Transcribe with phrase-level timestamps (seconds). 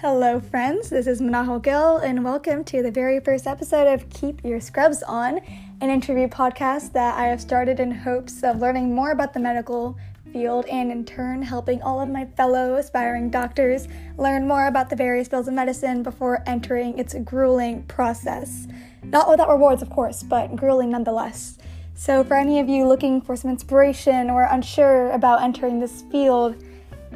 [0.00, 0.90] Hello, friends.
[0.90, 5.02] This is Manahal Gill, and welcome to the very first episode of Keep Your Scrubs
[5.02, 5.40] On,
[5.80, 9.96] an interview podcast that I have started in hopes of learning more about the medical
[10.34, 13.88] field and, in turn, helping all of my fellow aspiring doctors
[14.18, 18.68] learn more about the various fields of medicine before entering its grueling process.
[19.02, 21.56] Not without rewards, of course, but grueling nonetheless.
[21.94, 26.62] So, for any of you looking for some inspiration or unsure about entering this field,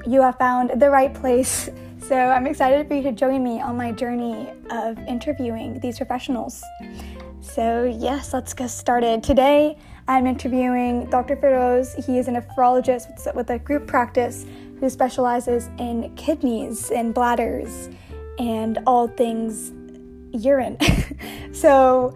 [0.07, 1.69] you have found the right place.
[2.11, 6.61] So I'm excited for you to join me on my journey of interviewing these professionals.
[7.41, 9.23] So, yes, let's get started.
[9.23, 9.79] Today,
[10.09, 11.37] I'm interviewing Dr.
[11.37, 11.95] Feroz.
[12.05, 14.45] He is a nephrologist with a group practice
[14.81, 17.89] who specializes in kidneys and bladders
[18.41, 19.73] and all things
[20.33, 20.79] urine.
[21.53, 22.13] so,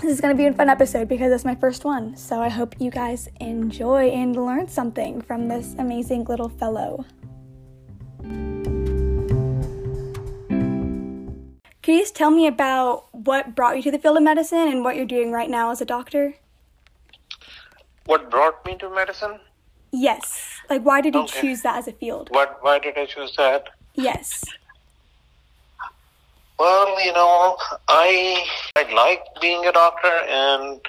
[0.00, 2.16] this is going to be a fun episode because it's my first one.
[2.16, 7.04] So, I hope you guys enjoy and learn something from this amazing little fellow.
[11.90, 14.94] You just tell me about what brought you to the field of medicine and what
[14.94, 16.34] you're doing right now as a doctor?
[18.06, 19.40] What brought me to medicine?
[19.90, 20.40] Yes.
[20.70, 21.40] Like, why did you Okay.
[21.40, 22.28] choose that as a field?
[22.30, 22.58] What?
[22.60, 23.70] Why did I choose that?
[23.96, 24.44] Yes.
[26.60, 27.56] Well, you know,
[27.88, 28.46] I
[28.76, 30.80] I like being a doctor, and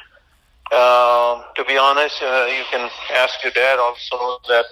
[0.72, 4.66] um, to be honest, uh, you can ask your dad also that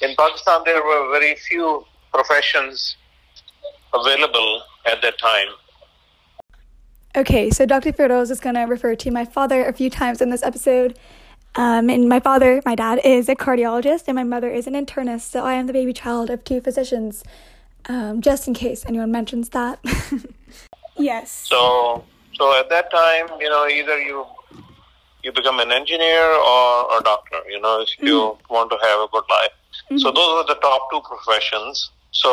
[0.00, 2.96] in Pakistan there were very few professions
[3.94, 5.48] available at that time.
[7.16, 7.92] Okay, so Dr.
[7.92, 10.98] Feroz is going to refer to my father a few times in this episode.
[11.54, 15.30] Um, and my father, my dad, is a cardiologist, and my mother is an internist,
[15.30, 17.24] so I am the baby child of two physicians,
[17.86, 19.80] um, just in case anyone mentions that.
[20.96, 21.32] yes.
[21.48, 24.26] So, so at that time, you know, either you
[25.24, 27.38] you become an engineer or a doctor.
[27.48, 30.00] You know, if you want to have a good life.
[30.00, 31.90] So those are the top two professions.
[32.10, 32.30] So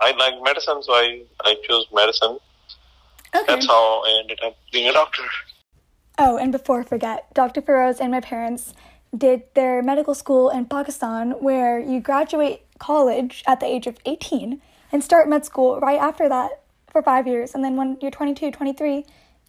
[0.00, 2.38] I like medicine, so I I chose medicine.
[3.34, 3.44] Okay.
[3.46, 5.24] That's how I ended up being a doctor.
[6.18, 7.62] Oh, and before I forget, Dr.
[7.62, 8.74] Feroz and my parents
[9.16, 14.60] did their medical school in Pakistan, where you graduate college at the age of 18
[14.90, 17.54] and start med school right after that for five years.
[17.54, 19.04] And then when you're 22, 23,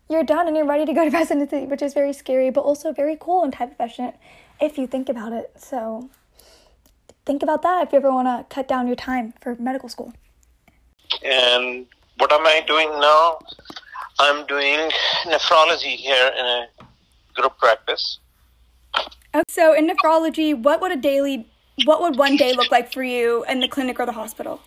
[0.10, 2.94] you're done and you're ready to go to residency, which is very scary, but also
[2.94, 4.16] very cool and type efficient
[4.62, 5.52] if you think about it.
[5.58, 6.10] So
[7.26, 10.14] think about that if you ever want to cut down your time for medical school.
[11.24, 11.86] And
[12.18, 13.40] what am I doing now?
[14.20, 14.92] I'm doing
[15.26, 16.68] nephrology here in a
[17.34, 18.20] group practice.
[18.98, 21.48] Okay, So in nephrology, what would a daily,
[21.86, 24.62] what would one day look like for you in the clinic or the hospital?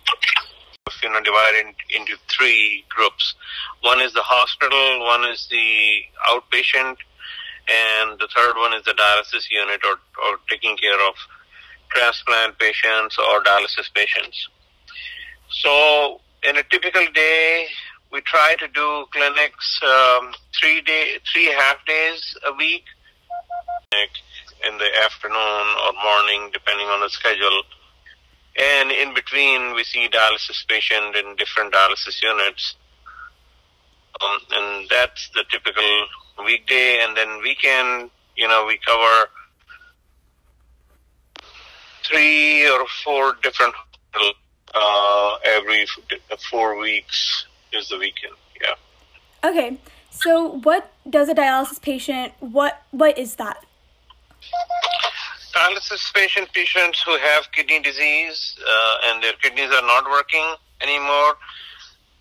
[1.03, 3.35] you know divided in, into three groups.
[3.81, 6.95] One is the hospital, one is the outpatient,
[7.67, 11.15] and the third one is the dialysis unit or, or taking care of
[11.89, 14.49] transplant patients or dialysis patients.
[15.49, 17.67] So in a typical day,
[18.11, 22.83] we try to do clinics um, three day, three half days a week,
[24.65, 27.63] in the afternoon or morning, depending on the schedule.
[28.57, 32.75] And in between, we see dialysis patient in different dialysis units.
[34.19, 36.07] Um, and that's the typical
[36.43, 36.99] weekday.
[37.03, 39.29] And then weekend, you know, we cover
[42.07, 44.35] three or four different hospitals
[44.73, 45.85] uh, every
[46.49, 48.33] four weeks is the weekend.
[48.61, 49.49] Yeah.
[49.49, 49.77] Okay,
[50.09, 52.33] so what does a dialysis patient?
[52.39, 53.63] What what is that?
[55.57, 60.45] dialysis patient patients who have kidney disease uh, and their kidneys are not working
[60.81, 61.33] anymore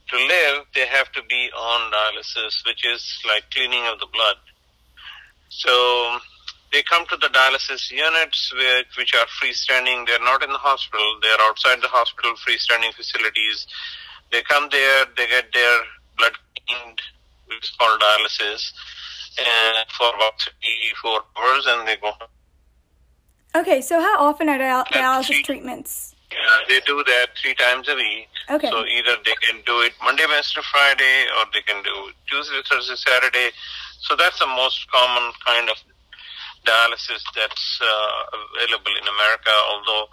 [0.09, 4.37] to live they have to be on dialysis which is like cleaning of the blood
[5.49, 6.19] so
[6.73, 11.19] they come to the dialysis units which, which are freestanding they're not in the hospital
[11.23, 13.67] they're outside the hospital freestanding facilities
[14.33, 15.79] they come there they get their
[16.19, 16.33] blood
[16.69, 17.01] cleaned
[17.47, 18.73] which is called dialysis
[19.39, 22.29] and for about three four hours and they go home
[23.55, 25.43] Okay, so how often are dial- dialysis see.
[25.43, 26.15] treatments?
[26.31, 26.39] Yeah,
[26.69, 28.29] they do that three times a week.
[28.51, 28.69] Okay.
[28.69, 32.97] So either they can do it Monday, Wednesday, Friday, or they can do Tuesday, Thursday,
[32.97, 33.49] Saturday.
[34.01, 35.77] So that's the most common kind of
[36.67, 39.55] dialysis that's uh, available in America.
[39.71, 40.07] Although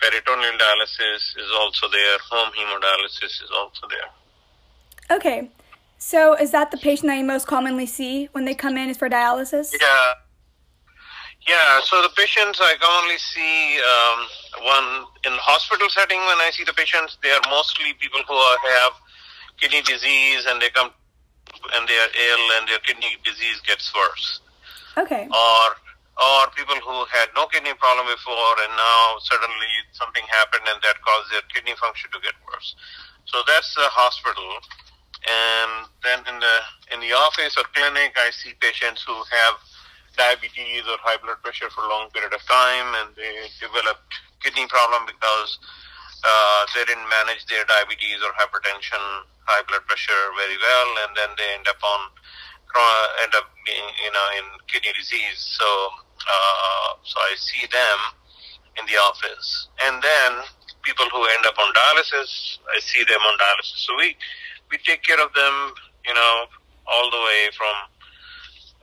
[0.00, 5.16] peritoneal dialysis is also there, home hemodialysis is also there.
[5.16, 5.50] Okay,
[5.98, 8.96] so is that the patient that you most commonly see when they come in is
[8.96, 9.74] for dialysis?
[9.78, 10.14] Yeah.
[11.48, 14.18] Yeah, so the patients I commonly see um,
[14.64, 18.34] one in the hospital setting when I see the patients, they are mostly people who
[18.34, 18.92] are, have
[19.56, 20.90] kidney disease and they come
[21.74, 24.40] and they are ill and their kidney disease gets worse.
[24.98, 25.28] Okay.
[25.32, 25.64] Or
[26.20, 31.00] or people who had no kidney problem before and now suddenly something happened and that
[31.00, 32.76] caused their kidney function to get worse.
[33.24, 34.60] So that's the hospital.
[35.24, 36.56] And then in the
[36.92, 39.60] in the office or clinic, I see patients who have
[40.16, 44.66] diabetes or high blood pressure for a long period of time, and they developed kidney
[44.66, 45.60] problem because
[46.24, 49.00] uh, they didn't manage their diabetes or hypertension,
[49.44, 52.00] high blood pressure very well, and then they end up on
[53.22, 55.38] end up being you know in kidney disease.
[55.58, 55.68] So
[56.20, 57.98] uh, so I see them
[58.78, 60.30] in the office, and then
[60.82, 63.84] people who end up on dialysis, I see them on dialysis.
[63.86, 64.16] So we
[64.70, 65.54] we take care of them,
[66.06, 66.34] you know,
[66.86, 67.76] all the way from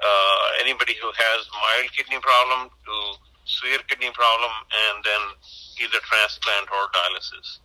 [0.03, 2.93] uh, anybody who has mild kidney problem to
[3.45, 4.51] severe kidney problem,
[4.91, 5.21] and then
[5.81, 7.59] either transplant or dialysis.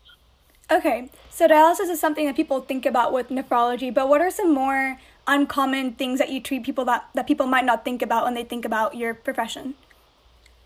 [0.70, 4.54] Okay, so dialysis is something that people think about with nephrology, but what are some
[4.54, 8.34] more uncommon things that you treat people that, that people might not think about when
[8.34, 9.74] they think about your profession?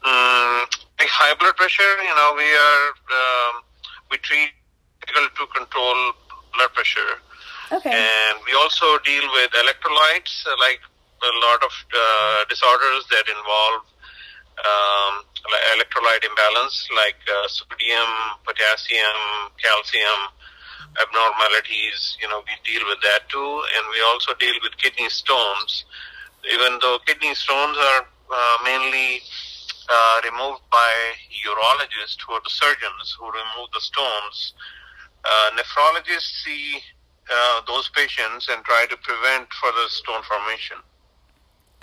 [0.05, 0.65] Um,
[0.99, 3.63] like high blood pressure, you know, we are um,
[4.11, 4.51] we treat
[5.07, 6.13] to control
[6.55, 7.21] blood pressure.
[7.73, 7.91] Okay.
[7.91, 10.81] And we also deal with electrolytes, like
[11.23, 13.83] a lot of uh, disorders that involve
[14.63, 15.25] um,
[15.75, 18.11] electrolyte imbalance, like uh, sodium,
[18.45, 20.31] potassium, calcium
[21.01, 22.17] abnormalities.
[22.21, 25.85] You know, we deal with that too, and we also deal with kidney stones.
[26.53, 29.23] Even though kidney stones are uh, mainly
[29.89, 30.91] uh, removed by
[31.47, 34.55] urologists who are the surgeons who remove the stones,
[35.25, 36.81] uh, nephrologists see
[37.33, 40.77] uh, those patients and try to prevent further stone formation.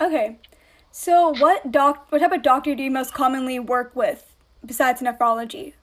[0.00, 0.38] Okay.
[0.90, 2.06] So, what doc?
[2.10, 5.74] What type of doctor do you most commonly work with besides nephrology?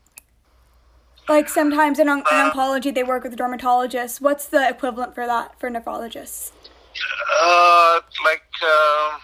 [1.30, 4.20] Like sometimes in, on- in oncology, they work with dermatologists.
[4.22, 6.52] What's the equivalent for that for nephrologists?
[7.42, 9.18] Uh, like uh,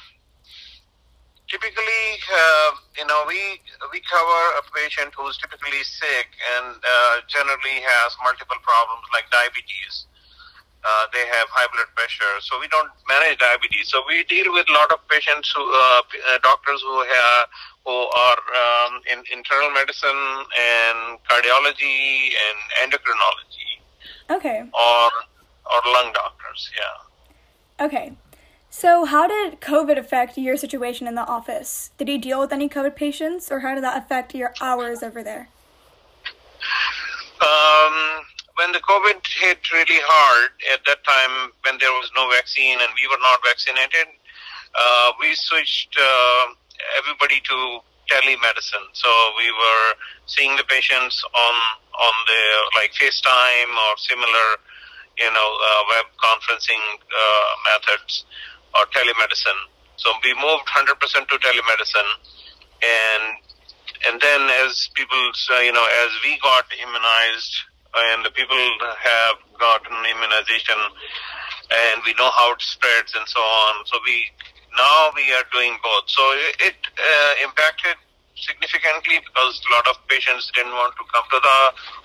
[1.50, 3.60] typically, uh, you know, we
[3.92, 6.28] we cover a patient who's typically sick
[6.58, 10.07] and uh, generally has multiple problems like diabetes
[10.88, 12.34] uh, they have high blood pressure.
[12.42, 13.90] So we don't manage diabetes.
[13.90, 17.44] So we deal with a lot of patients who, uh, uh, doctors who have,
[17.86, 20.24] who are um, in internal medicine
[20.56, 23.72] and cardiology and endocrinology.
[24.30, 24.60] Okay.
[24.74, 25.10] Or
[25.68, 26.72] or lung doctors.
[26.76, 27.86] Yeah.
[27.86, 28.14] Okay.
[28.70, 31.92] So, how did COVID affect your situation in the office?
[31.98, 35.24] Did you deal with any COVID patients, or how did that affect your hours over
[35.24, 35.50] there?
[37.42, 38.27] Um,
[38.58, 42.90] when the COVID hit really hard at that time, when there was no vaccine and
[42.98, 44.10] we were not vaccinated,
[44.74, 46.44] uh, we switched uh,
[46.98, 47.58] everybody to
[48.10, 48.88] telemedicine.
[48.98, 49.88] So we were
[50.26, 51.56] seeing the patients on
[51.98, 52.42] on the
[52.82, 54.48] like FaceTime or similar,
[55.18, 58.26] you know, uh, web conferencing uh, methods
[58.74, 59.62] or telemedicine.
[59.98, 62.12] So we moved 100% to telemedicine,
[62.82, 63.24] and
[64.06, 67.54] and then as people, uh, you know, as we got immunized
[68.14, 68.58] and the people
[69.02, 70.80] have gotten immunization
[71.72, 73.86] and we know how it spreads and so on.
[73.86, 74.32] So we
[74.78, 76.06] now we are doing both.
[76.08, 76.22] So
[76.62, 77.98] it, uh, impacted
[78.38, 81.60] significantly because a lot of patients didn't want to come to the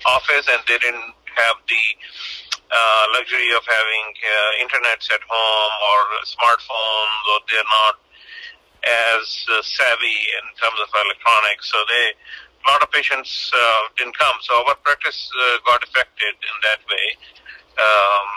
[0.09, 1.85] office and they didn't have the
[2.73, 7.95] uh, luxury of having uh, internets at home or smartphones or they're not
[8.83, 11.69] as uh, savvy in terms of electronics.
[11.69, 12.07] So they
[12.65, 13.59] a lot of patients uh,
[13.97, 14.35] didn't come.
[14.41, 17.05] So our practice uh, got affected in that way.
[17.77, 18.27] Um,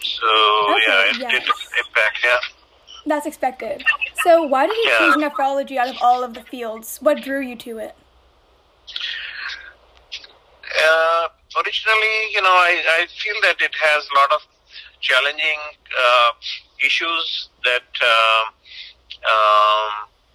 [0.00, 0.26] so
[0.70, 1.32] okay, yeah, it yes.
[1.32, 1.42] did
[1.86, 2.18] impact.
[2.24, 2.38] Yeah.
[3.06, 3.84] That's expected.
[4.24, 4.98] So why did you yeah.
[4.98, 6.98] choose nephrology out of all of the fields?
[7.00, 7.96] What drew you to it?
[10.84, 14.40] Uh, originally, you know, I, I feel that it has a lot of
[15.00, 15.58] challenging
[15.98, 16.30] uh,
[16.84, 18.54] issues that um,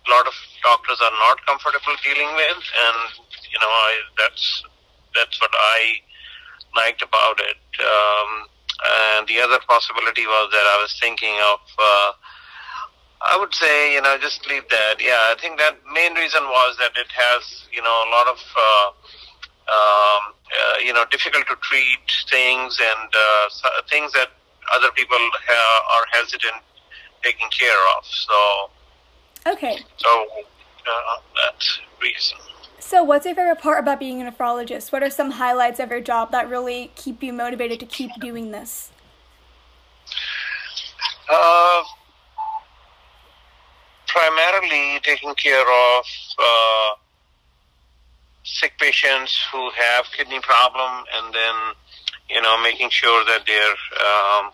[0.08, 0.34] a lot of
[0.64, 2.98] doctors are not comfortable dealing with, and
[3.52, 4.64] you know I, that's
[5.16, 6.02] that's what I
[6.76, 7.62] liked about it.
[7.82, 8.48] Um,
[9.18, 11.60] and the other possibility was that I was thinking of.
[11.78, 12.12] Uh,
[13.20, 15.02] I would say, you know, just leave that.
[15.02, 18.38] Yeah, I think that main reason was that it has, you know, a lot of,
[18.38, 18.88] uh,
[19.74, 20.22] um,
[20.54, 24.30] uh, you know, difficult to treat things and uh, things that
[24.72, 26.62] other people ha- are hesitant
[27.24, 28.06] taking care of.
[28.06, 28.70] So,
[29.48, 29.80] Okay.
[29.98, 30.28] So
[30.88, 32.38] uh, that's reason.
[32.80, 34.92] So, what's your favorite part about being a nephrologist?
[34.92, 38.52] What are some highlights of your job that really keep you motivated to keep doing
[38.52, 38.92] this?
[41.30, 41.84] Uh,
[44.08, 46.06] primarily taking care of
[46.40, 46.92] uh,
[48.44, 51.56] sick patients who have kidney problem, and then
[52.30, 54.52] you know making sure that they're um,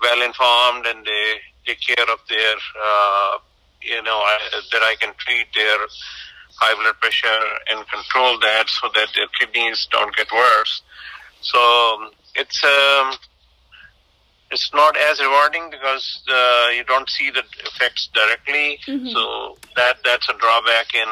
[0.00, 1.34] well informed and they
[1.66, 3.38] take care of their uh,
[3.82, 4.38] you know, I,
[4.72, 5.78] that I can treat their
[6.56, 10.82] high blood pressure and control that so that their kidneys don't get worse.
[11.40, 13.14] So it's um,
[14.50, 18.78] it's not as rewarding because uh, you don't see the effects directly.
[18.86, 19.08] Mm-hmm.
[19.08, 21.08] So that that's a drawback in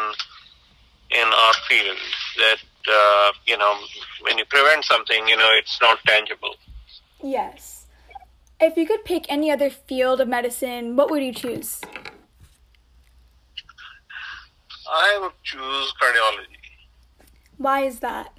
[1.10, 1.96] in our field.
[2.36, 2.58] That
[2.90, 3.78] uh, you know,
[4.22, 6.54] when you prevent something, you know, it's not tangible.
[7.22, 7.86] Yes.
[8.60, 11.80] If you could pick any other field of medicine, what would you choose?
[14.90, 16.58] I would choose cardiology.
[17.58, 18.32] Why is that?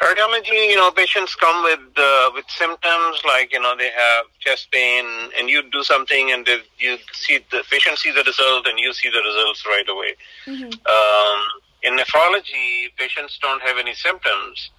[0.00, 4.68] Cardiology, you know, patients come with uh, with symptoms like you know they have chest
[4.70, 5.04] pain,
[5.38, 8.92] and you do something, and they, you see the patient see the result, and you
[8.92, 10.14] see the results right away.
[10.46, 10.64] Mm-hmm.
[10.64, 11.40] Um,
[11.82, 14.70] in nephrology, patients don't have any symptoms,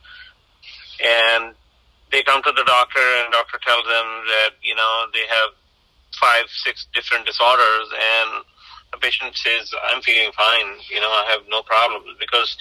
[1.04, 1.56] and
[2.12, 5.50] they come to the doctor, and doctor tells them that you know they have
[6.20, 8.44] five, six different disorders, and
[8.96, 10.80] the patient says, "I'm feeling fine.
[10.90, 12.58] You know, I have no problems because."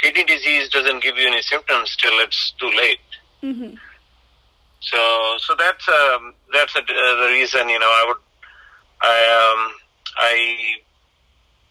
[0.00, 2.98] kidney disease doesn't give you any symptoms till it's too late.
[3.42, 3.74] Mm-hmm.
[4.80, 7.68] So, so that's um, that's a, uh, the reason.
[7.68, 8.16] You know, I would,
[9.02, 9.74] I um,
[10.16, 10.56] I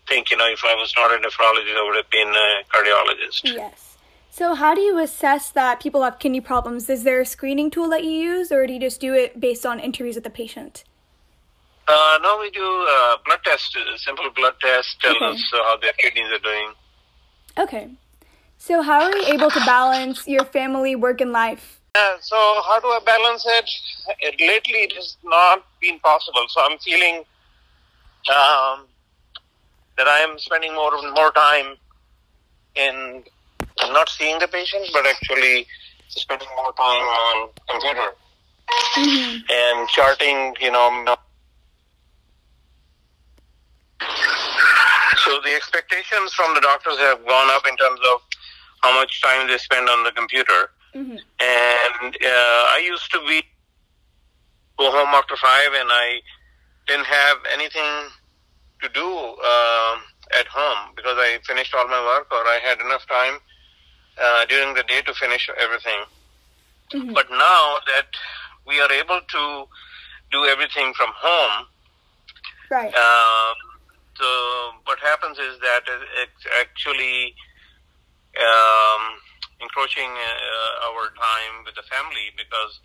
[0.08, 3.42] think you know if I was not a nephrologist, I would have been a cardiologist.
[3.44, 3.98] Yes.
[4.30, 6.88] So, how do you assess that people have kidney problems?
[6.88, 9.66] Is there a screening tool that you use, or do you just do it based
[9.66, 10.84] on interviews with the patient?
[11.90, 15.26] Uh, no, we do uh, blood test, simple blood test, tell Okay.
[15.26, 16.70] us uh, how their kidneys are doing.
[17.58, 17.90] Okay.
[18.60, 21.80] So, how are you able to balance your family, work, and life?
[21.96, 22.36] Uh, so
[22.68, 23.70] how do I balance it?
[24.20, 24.40] it?
[24.40, 26.46] Lately, it has not been possible.
[26.50, 27.24] So I'm feeling
[28.30, 28.86] um,
[29.98, 31.76] that I am spending more and more time
[32.76, 33.24] in
[33.92, 35.66] not seeing the patient, but actually
[36.10, 38.14] spending more time on computer
[39.50, 40.56] and charting.
[40.62, 41.16] You know.
[45.26, 48.22] So the expectations from the doctors have gone up in terms of
[48.82, 51.18] how much time they spend on the computer Mm-hmm.
[51.40, 53.44] and uh, I used to be
[54.80, 56.20] go home after five, and I
[56.88, 58.10] didn't have anything
[58.82, 59.98] to do uh,
[60.40, 63.36] at home because I finished all my work, or I had enough time
[64.20, 66.02] uh, during the day to finish everything.
[66.92, 67.14] Mhm.
[67.14, 68.08] But now that
[68.66, 69.68] we are able to
[70.32, 71.68] do everything from home,
[72.72, 72.96] Right.
[72.96, 73.56] um,
[74.20, 74.26] so
[74.84, 77.34] what happens is that it's actually
[78.36, 79.16] um,
[79.62, 82.80] encroaching uh, our time with the family because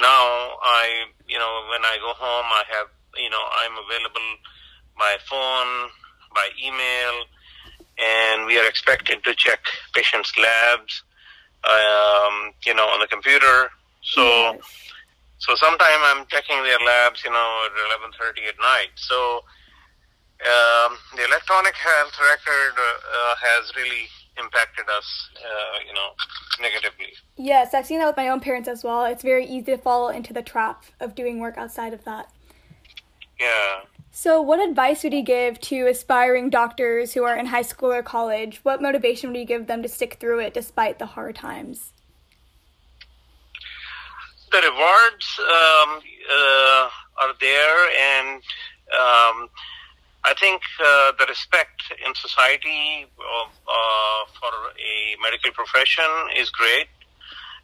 [0.00, 4.30] now I, you know, when I go home, I have, you know, I'm available
[4.98, 5.90] by phone,
[6.34, 7.24] by email,
[7.98, 9.60] and we are expected to check
[9.94, 11.04] patients' labs,
[11.64, 13.70] um, you know, on the computer.
[14.02, 14.22] So.
[14.22, 14.56] Yes.
[15.40, 18.92] So sometime I'm checking their labs, you know, at 11:30 at night.
[18.96, 19.42] So
[20.40, 26.10] um, the electronic health record uh, uh, has really impacted us, uh, you know,
[26.60, 27.12] negatively.
[27.36, 29.04] Yes, I've seen that with my own parents as well.
[29.04, 32.30] It's very easy to fall into the trap of doing work outside of that.
[33.38, 33.80] Yeah.
[34.12, 38.02] So, what advice would you give to aspiring doctors who are in high school or
[38.02, 38.60] college?
[38.62, 41.92] What motivation would you give them to stick through it despite the hard times?
[44.50, 46.88] The rewards um, uh,
[47.22, 48.42] are there, and
[48.98, 49.48] um,
[50.24, 56.04] I think uh, the respect in society uh, for a medical profession
[56.36, 56.88] is great.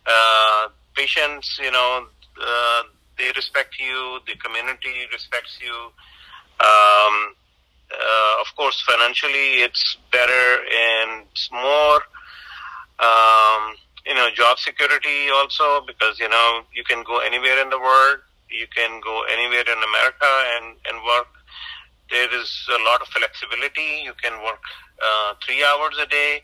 [0.07, 2.07] Uh, patients, you know,
[2.41, 2.83] uh,
[3.19, 4.21] they respect you.
[4.27, 5.75] The community respects you.
[6.61, 7.35] Um,
[7.93, 12.01] uh, of course, financially, it's better and it's more.
[12.99, 17.79] Um, you know, job security also because you know you can go anywhere in the
[17.79, 18.19] world.
[18.49, 21.29] You can go anywhere in America and and work.
[22.11, 24.03] There is a lot of flexibility.
[24.05, 24.63] You can work
[25.03, 26.43] uh, three hours a day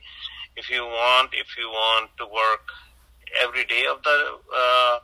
[0.57, 1.31] if you want.
[1.33, 2.67] If you want to work
[3.41, 4.99] every day of the uh,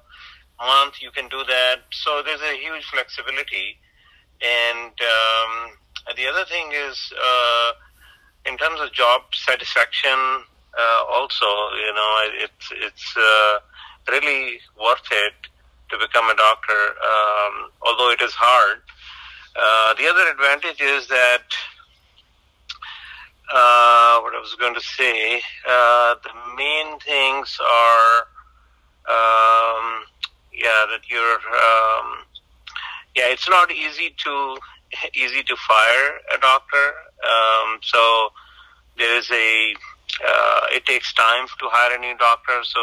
[0.61, 1.81] month, you can do that.
[1.93, 3.79] So there's a huge flexibility.
[4.41, 5.73] And um,
[6.17, 7.73] the other thing is, uh,
[8.47, 10.19] in terms of job satisfaction,
[10.79, 11.47] uh, also,
[11.85, 13.59] you know, it's it's uh,
[14.11, 15.35] really worth it
[15.91, 18.79] to become a doctor, um, although it is hard.
[19.61, 21.43] Uh, the other advantage is that
[23.53, 28.19] uh, what I was going to say, uh, the main things are,
[29.09, 30.05] um,
[30.53, 32.25] yeah, that you're, um,
[33.17, 34.59] yeah, it's not easy to
[35.15, 36.93] easy to fire a doctor.
[37.25, 38.31] Um, so
[38.97, 39.75] there is a,
[40.27, 42.61] uh, it takes time to hire a new doctor.
[42.63, 42.81] So,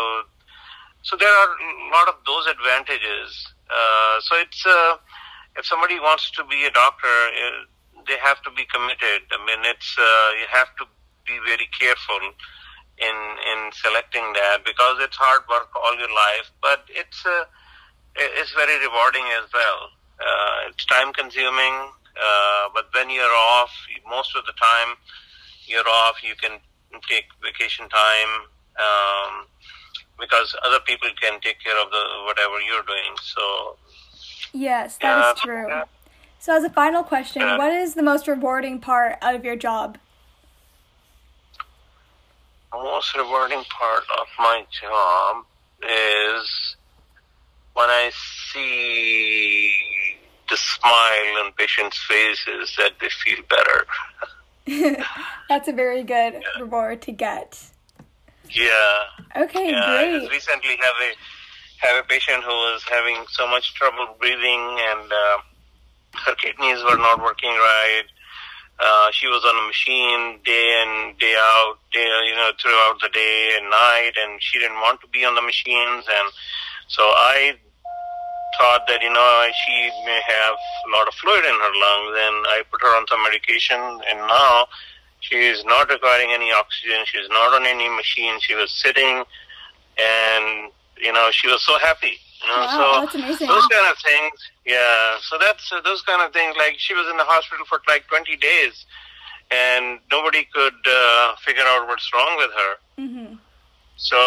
[1.04, 3.48] so there are a lot of those advantages.
[3.70, 4.98] Uh, so it's, uh,
[5.58, 7.66] if somebody wants to be a doctor, uh,
[8.08, 9.24] they have to be committed.
[9.32, 10.86] I mean, it's uh, you have to
[11.26, 12.22] be very careful
[12.98, 13.18] in
[13.52, 17.46] in selecting that because it's hard work all your life, but it's uh,
[18.16, 19.90] it's very rewarding as well.
[20.20, 21.76] Uh, it's time consuming,
[22.16, 23.72] uh, but when you're off,
[24.10, 24.96] most of the time
[25.68, 26.60] you're off, you can
[27.10, 28.48] take vacation time
[28.80, 29.46] um,
[30.20, 33.12] because other people can take care of the whatever you're doing.
[33.20, 33.78] So
[34.56, 35.68] yes, that uh, is true.
[35.68, 35.84] Yeah.
[36.40, 39.98] So as a final question, what is the most rewarding part of your job?
[42.72, 45.46] The most rewarding part of my job
[45.82, 46.76] is
[47.74, 48.12] when I
[48.52, 49.72] see
[50.50, 53.86] the smile on patients' faces that they feel better.
[55.50, 56.60] That's a very good yeah.
[56.60, 57.60] reward to get.
[58.50, 58.74] Yeah.
[59.36, 60.16] Okay, yeah, great.
[60.16, 61.12] I just recently have a
[61.86, 65.38] have a patient who was having so much trouble breathing and uh,
[66.26, 68.04] her kidneys were not working right.
[68.80, 73.10] Uh, she was on a machine day in, day out, day, you know, throughout the
[73.10, 76.04] day and night, and she didn't want to be on the machines.
[76.04, 76.28] And
[76.88, 77.56] so I
[78.60, 82.38] thought that, you know, she may have a lot of fluid in her lungs, and
[82.52, 84.68] I put her on some medication, and now
[85.22, 87.00] she is not requiring any oxygen.
[87.06, 88.40] She's not on any machine.
[88.42, 89.24] She was sitting,
[89.98, 90.72] and,
[91.02, 92.18] you know, she was so happy.
[92.44, 93.48] You know, wow, so that's amazing.
[93.48, 95.18] those kind of things, yeah.
[95.22, 96.56] So that's uh, those kind of things.
[96.58, 98.86] Like she was in the hospital for like 20 days,
[99.52, 103.02] and nobody could uh, figure out what's wrong with her.
[103.02, 103.36] Mm-hmm.
[103.98, 104.18] So,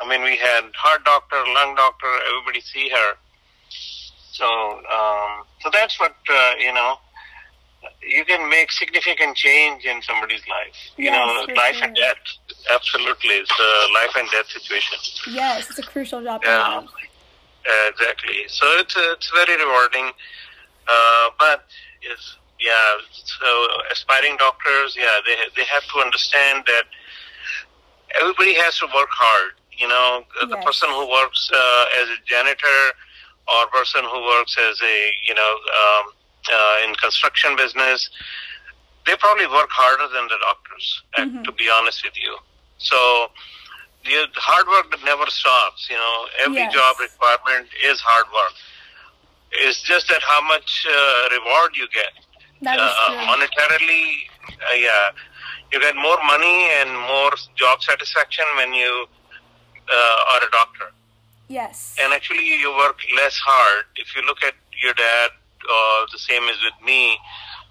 [0.00, 3.12] I mean, we had heart doctor, lung doctor, everybody see her.
[4.32, 6.98] So, um, so that's what uh, you know.
[8.02, 10.74] You can make significant change in somebody's life.
[10.96, 11.84] You Yes, know, life sure.
[11.86, 12.16] and death.
[12.70, 14.98] Absolutely, it's a life and death situation.
[15.32, 16.80] Yes, it's a crucial job Yeah.
[16.80, 18.44] Uh, exactly.
[18.48, 20.10] So it's it's very rewarding,
[20.88, 21.64] uh, but
[22.02, 22.92] it's, yeah.
[23.14, 23.48] So
[23.92, 26.84] aspiring doctors, yeah, they they have to understand that
[28.20, 29.52] everybody has to work hard.
[29.76, 30.64] You know, the Yes.
[30.64, 32.80] person who works uh, as a janitor
[33.48, 36.04] or person who works as a you know um,
[36.48, 38.08] uh, in construction business,
[39.06, 41.02] they probably work harder than the doctors.
[41.18, 41.44] Mhm.
[41.44, 42.38] To be honest with you,
[42.78, 43.30] so
[44.04, 45.88] the hard work that never stops.
[45.90, 46.72] You know, every Yes.
[46.72, 48.54] job requirement is hard work.
[49.52, 52.12] It's just that how much uh, reward you get.
[52.62, 54.28] That Uh, monetarily,
[54.68, 55.10] uh, yeah,
[55.72, 59.08] you get more money and more job satisfaction when you
[59.88, 60.92] uh, are a doctor.
[61.48, 61.96] Yes.
[62.00, 63.84] And actually, you work less hard.
[63.96, 65.30] If you look at your dad,
[65.70, 67.16] uh, the same is with me.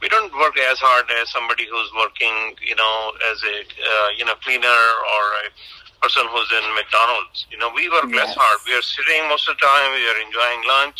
[0.02, 4.24] We don't work as hard as somebody who's working, you know, as a uh, you
[4.24, 5.52] know cleaner or a
[6.02, 7.46] person who's in McDonald's.
[7.52, 8.60] You know, we work less hard.
[8.64, 9.92] We are sitting most of the time.
[9.92, 11.00] We are enjoying lunch.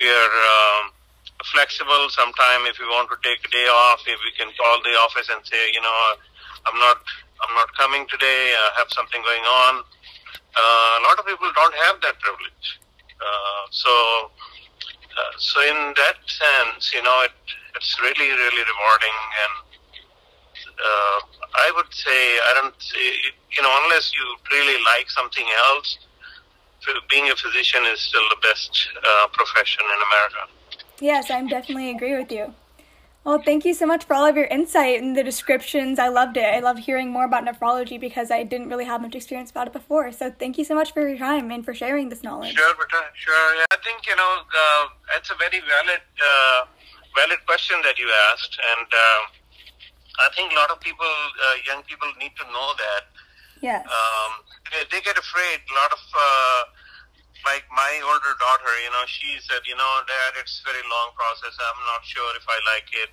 [0.00, 0.96] We are um,
[1.52, 2.08] flexible.
[2.08, 5.28] Sometime, if we want to take a day off, if we can call the office
[5.28, 5.96] and say, you know,
[6.64, 7.04] I'm not,
[7.44, 8.56] I'm not coming today.
[8.56, 9.84] I have something going on.
[10.56, 12.80] Uh, a lot of people don't have that privilege.
[13.20, 13.92] Uh, so,
[15.38, 17.32] so in that sense, you know, it,
[17.76, 19.16] it's really, really rewarding.
[19.42, 19.54] And
[20.78, 21.18] uh,
[21.54, 22.74] I would say, I don't
[23.56, 25.98] you know, unless you really like something else,
[27.10, 30.42] being a physician is still the best uh, profession in America.
[31.00, 32.54] Yes, I definitely agree with you.
[33.24, 35.98] Well, thank you so much for all of your insight and the descriptions.
[35.98, 36.44] I loved it.
[36.44, 39.72] I love hearing more about nephrology because I didn't really have much experience about it
[39.72, 40.12] before.
[40.12, 42.54] So thank you so much for your time and for sharing this knowledge.
[42.54, 43.54] Sure, but sure.
[43.56, 46.64] Yeah, I think you know uh, it's a very valid, uh,
[47.16, 49.20] valid question that you asked, and uh,
[50.20, 53.04] I think a lot of people, uh, young people, need to know that.
[53.62, 53.86] Yes.
[53.86, 54.32] Um,
[54.70, 55.64] they, they get afraid.
[55.64, 56.62] A lot of uh,
[57.44, 61.52] like my older daughter, you know, she said, you know, Dad, it's very long process.
[61.60, 63.10] I'm not sure if I like it.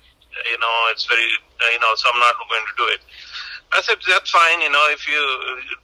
[0.48, 3.04] You know, it's very, you know, so I'm not going to do it.
[3.72, 4.60] I said that's fine.
[4.60, 5.20] You know, if you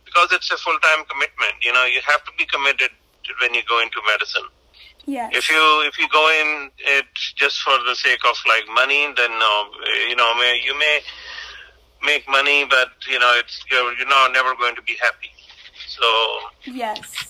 [0.05, 1.55] because it's a full time commitment.
[1.63, 2.91] You know, you have to be committed
[3.41, 4.49] when you go into medicine.
[5.07, 5.31] yes.
[5.35, 7.07] If you if you go in it
[7.37, 9.71] just for the sake of like money, then no,
[10.09, 11.01] you know, may, you may
[12.05, 15.31] make money, but you know, it's you're you're not never going to be happy.
[15.89, 16.07] So
[16.65, 17.28] yes.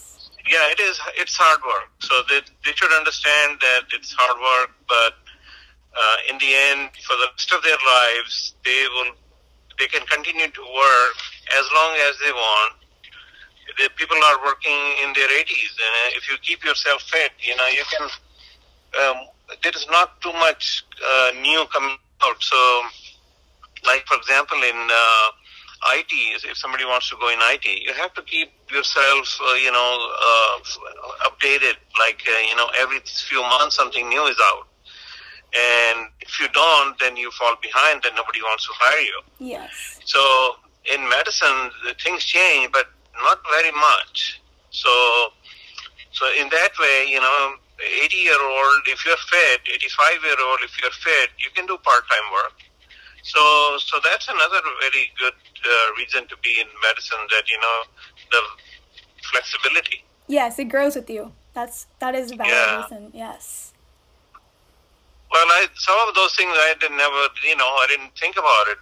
[0.49, 0.99] Yeah, it is.
[1.17, 1.91] It's hard work.
[2.01, 5.15] So they they should understand that it's hard work, but
[5.93, 9.13] uh, in the end, for the rest of their lives, they will
[9.79, 11.17] they can continue to work
[11.59, 12.75] as long as they want.
[13.79, 17.67] The people are working in their 80s, and if you keep yourself fit, you know
[17.69, 18.05] you can.
[18.99, 19.17] Um,
[19.63, 22.43] there is not too much uh, new coming out.
[22.43, 22.59] So,
[23.87, 25.29] like for example, in uh,
[25.99, 26.11] IT,
[26.45, 30.11] if somebody wants to go in IT, you have to keep yourself, uh, you know,
[30.21, 31.77] uh, updated.
[31.99, 34.67] Like, uh, you know, every few months something new is out.
[35.55, 39.21] And if you don't, then you fall behind and nobody wants to hire you.
[39.39, 40.01] Yes.
[40.05, 40.21] So
[40.93, 41.71] in medicine,
[42.03, 42.87] things change, but
[43.23, 44.43] not very much.
[44.71, 44.91] So,
[46.13, 50.59] so in that way, you know, 80 year old, if you're fit, 85 year old,
[50.63, 52.68] if you're fit, you can do part time work.
[53.29, 57.19] So, so that's another very good uh, reason to be in medicine.
[57.31, 57.79] That you know,
[58.33, 58.41] the
[59.31, 60.05] flexibility.
[60.29, 61.33] Yes, it grows with you.
[61.53, 62.83] That's that is a valid Yeah.
[62.83, 63.11] reason.
[63.13, 63.73] Yes.
[65.31, 68.65] Well, I, some of those things I didn't never, you know, I didn't think about
[68.73, 68.79] it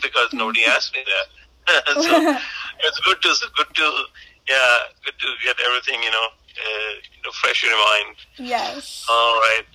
[0.02, 1.84] because nobody asked me that.
[2.00, 2.38] so
[2.86, 4.04] it's good to, good to,
[4.48, 8.16] yeah, good to get everything, you know, uh, you know, fresh in your mind.
[8.38, 9.04] Yes.
[9.08, 9.66] All right.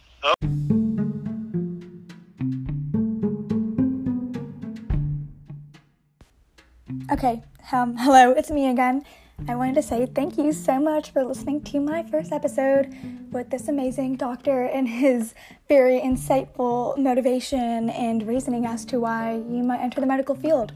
[7.10, 7.41] Okay,
[7.72, 9.02] um, hello, it's me again.
[9.48, 12.93] I wanted to say thank you so much for listening to my first episode
[13.32, 15.34] with this amazing doctor and his
[15.70, 20.74] very insightful motivation and reasoning as to why you might enter the medical field.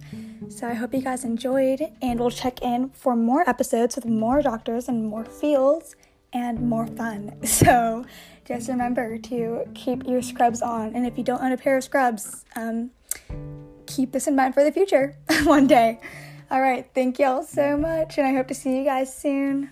[0.48, 4.42] So I hope you guys enjoyed, and we'll check in for more episodes with more
[4.42, 5.98] doctors and more fields
[6.32, 7.36] and more fun.
[7.46, 8.06] So
[8.46, 11.84] just remember to keep your scrubs on, and if you don't own a pair of
[11.84, 12.92] scrubs, um,
[13.86, 16.00] keep this in mind for the future one day.
[16.50, 19.70] All right, thank y'all so much, and I hope to see you guys soon.